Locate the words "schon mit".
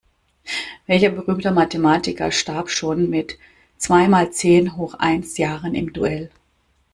2.71-3.37